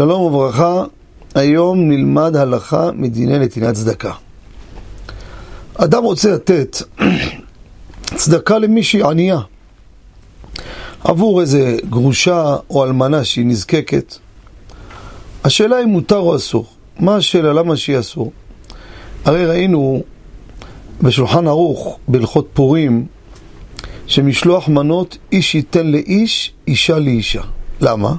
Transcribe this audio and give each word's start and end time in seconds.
שלום 0.00 0.22
וברכה, 0.22 0.84
היום 1.34 1.88
נלמד 1.88 2.36
הלכה 2.36 2.90
מדיני 2.94 3.38
נתינת 3.38 3.74
צדקה. 3.74 4.12
אדם 5.74 6.04
רוצה 6.04 6.32
לתת 6.32 6.76
צדקה 8.20 8.58
למישהי 8.58 9.02
ענייה 9.02 9.38
עבור 11.04 11.40
איזה 11.40 11.76
גרושה 11.90 12.56
או 12.70 12.84
אלמנה 12.84 13.24
שהיא 13.24 13.46
נזקקת. 13.46 14.14
השאלה 15.44 15.82
אם 15.82 15.88
מותר 15.88 16.18
או 16.18 16.36
אסור. 16.36 16.66
מה 17.00 17.16
השאלה? 17.16 17.52
למה 17.52 17.76
שהיא 17.76 17.98
אסור? 17.98 18.32
הרי 19.24 19.46
ראינו 19.46 20.02
בשולחן 21.02 21.46
ערוך, 21.46 21.98
בהלכות 22.08 22.48
פורים, 22.52 23.06
שמשלוח 24.06 24.68
מנות 24.68 25.18
איש 25.32 25.54
ייתן 25.54 25.86
לאיש, 25.86 26.52
אישה 26.66 26.98
לאישה. 26.98 27.42
למה? 27.80 28.14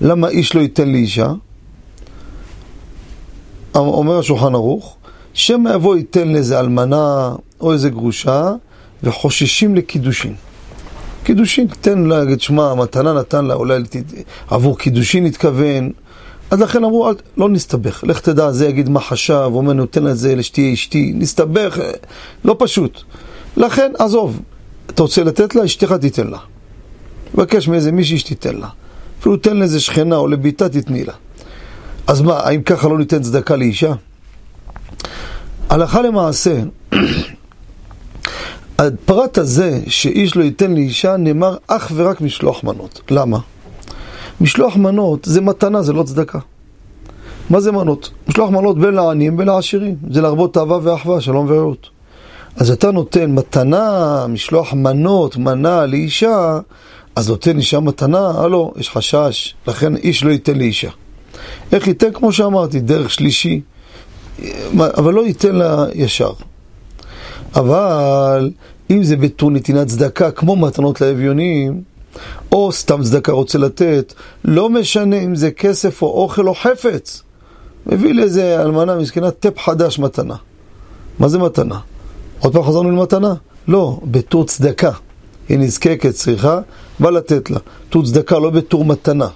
למה 0.00 0.28
איש 0.28 0.54
לא 0.54 0.60
ייתן 0.60 0.92
לאישה? 0.92 1.32
אומר 3.74 4.18
השולחן 4.18 4.54
ערוך, 4.54 4.96
שמא 5.34 5.70
יבוא 5.74 5.96
ייתן 5.96 6.28
לאיזה 6.28 6.60
אלמנה 6.60 7.34
או 7.60 7.72
איזה 7.72 7.90
גרושה 7.90 8.52
וחוששים 9.02 9.74
לקידושין. 9.74 10.34
קידושין, 11.24 11.66
תן 11.80 11.98
לה, 11.98 12.18
להגיד, 12.18 12.40
שמע, 12.40 12.70
המתנה 12.70 13.12
נתן 13.12 13.44
לה, 13.44 13.54
אולי 13.54 13.82
עבור 14.48 14.78
קידושין 14.78 15.26
התכוון. 15.26 15.90
אז 16.50 16.60
לכן 16.60 16.84
אמרו, 16.84 17.10
לא 17.36 17.48
נסתבך, 17.48 18.04
לך 18.04 18.20
תדע, 18.20 18.52
זה 18.52 18.68
יגיד 18.68 18.88
מה 18.88 19.00
חשב, 19.00 19.50
אומר, 19.54 19.72
נותן 19.72 20.02
לה 20.02 20.10
את 20.10 20.18
זה 20.18 20.34
לשתהיה 20.34 20.72
אשתי, 20.72 21.12
נסתבך, 21.14 21.78
לא 22.44 22.56
פשוט. 22.58 23.02
לכן, 23.56 23.92
עזוב, 23.98 24.40
אתה 24.86 25.02
רוצה 25.02 25.24
לתת 25.24 25.54
לה, 25.54 25.64
אשתך 25.64 25.92
תיתן 25.92 26.26
לה. 26.26 26.38
תבקש 27.32 27.68
מאיזה 27.68 27.92
מישהי 27.92 28.18
שתיתן 28.18 28.56
לה. 28.56 28.68
אפילו 29.20 29.36
תן 29.36 29.56
לאיזה 29.56 29.80
שכנה 29.80 30.16
או 30.16 30.28
לביתה, 30.28 30.68
תתני 30.68 31.04
לה. 31.04 31.12
אז 32.06 32.20
מה, 32.20 32.38
האם 32.38 32.62
ככה 32.62 32.88
לא 32.88 32.98
ניתן 32.98 33.22
צדקה 33.22 33.56
לאישה? 33.56 33.92
הלכה 35.70 36.02
למעשה, 36.02 36.62
הפרט 38.78 39.38
הזה 39.38 39.80
שאיש 39.86 40.36
לא 40.36 40.42
ייתן 40.44 40.74
לאישה 40.74 41.16
נאמר 41.16 41.56
אך 41.66 41.92
ורק 41.94 42.20
משלוח 42.20 42.64
מנות. 42.64 43.00
למה? 43.10 43.38
משלוח 44.40 44.76
מנות 44.76 45.24
זה 45.24 45.40
מתנה, 45.40 45.82
זה 45.82 45.92
לא 45.92 46.02
צדקה. 46.02 46.38
מה 47.50 47.60
זה 47.60 47.72
מנות? 47.72 48.10
משלוח 48.28 48.50
מנות 48.50 48.78
בין 48.78 48.94
לעניים 48.94 49.36
בין 49.36 49.48
לעשירים. 49.48 49.96
זה 50.10 50.20
להרבות 50.20 50.56
אהבה 50.56 50.78
ואחווה, 50.82 51.20
שלום 51.20 51.46
ורעות. 51.48 51.88
אז 52.56 52.70
אתה 52.70 52.90
נותן 52.90 53.30
מתנה, 53.30 54.26
משלוח 54.28 54.72
מנות, 54.72 55.36
מנה 55.36 55.86
לאישה, 55.86 56.60
אז 57.16 57.28
נותן 57.28 57.58
אישה 57.58 57.80
מתנה, 57.80 58.30
הלו, 58.34 58.72
יש 58.76 58.90
חשש, 58.90 59.54
לכן 59.66 59.96
איש 59.96 60.24
לא 60.24 60.30
ייתן 60.30 60.58
לאישה. 60.58 60.90
איך 61.72 61.86
ייתן? 61.86 62.12
כמו 62.12 62.32
שאמרתי, 62.32 62.80
דרך 62.80 63.10
שלישי, 63.10 63.60
אבל 64.78 65.14
לא 65.14 65.26
ייתן 65.26 65.54
לה 65.54 65.84
ישר. 65.94 66.32
אבל 67.54 68.50
אם 68.90 69.02
זה 69.02 69.16
בתור 69.16 69.50
נתינת 69.50 69.86
צדקה, 69.86 70.30
כמו 70.30 70.56
מתנות 70.56 71.00
לאביונים, 71.00 71.82
או 72.52 72.72
סתם 72.72 73.02
צדקה 73.02 73.32
רוצה 73.32 73.58
לתת, 73.58 74.14
לא 74.44 74.70
משנה 74.70 75.16
אם 75.16 75.34
זה 75.34 75.50
כסף 75.50 76.02
או 76.02 76.22
אוכל 76.22 76.48
או 76.48 76.54
חפץ. 76.54 77.22
מביא 77.86 78.14
לאיזה 78.14 78.62
אלמנה 78.62 78.96
מסכנה 78.96 79.30
טפ 79.30 79.58
חדש 79.58 79.98
מתנה. 79.98 80.34
מה 81.18 81.28
זה 81.28 81.38
מתנה? 81.38 81.78
עוד 82.40 82.52
פעם 82.52 82.62
חזרנו 82.62 82.90
למתנה? 82.90 83.34
לא, 83.68 84.00
בתור 84.04 84.44
צדקה. 84.44 84.90
היא 85.48 85.58
נזקקת, 85.58 86.14
צריכה, 86.14 86.60
בא 87.00 87.10
לתת 87.10 87.50
לה. 87.50 87.58
בתור 87.88 88.04
צדקה, 88.04 88.38
לא 88.38 88.50
בתור 88.50 88.84
מתנה. 88.84 89.28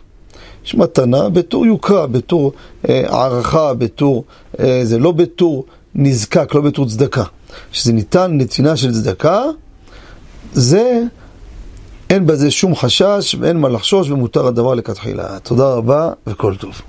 יש 0.65 0.75
מתנה 0.75 1.29
בתור 1.29 1.67
יוקרה, 1.67 2.07
בתור 2.07 2.53
אה, 2.89 3.03
הערכה, 3.09 3.75
בתור... 3.75 4.25
אה, 4.61 4.81
זה 4.85 4.99
לא 4.99 5.13
בתור 5.13 5.65
נזקק, 5.95 6.55
לא 6.55 6.61
בתור 6.61 6.87
צדקה. 6.89 7.25
כשזה 7.73 7.93
ניתן 7.93 8.31
נתינה 8.39 8.77
של 8.77 8.93
צדקה, 8.93 9.43
זה, 10.53 11.03
אין 12.11 12.27
בזה 12.27 12.51
שום 12.51 12.77
חשש 12.77 13.37
ואין 13.41 13.57
מה 13.57 13.69
לחשוש 13.69 14.11
ומותר 14.11 14.47
הדבר 14.47 14.75
לכתחילה. 14.75 15.39
תודה 15.39 15.75
רבה 15.75 16.13
וכל 16.27 16.55
טוב. 16.57 16.81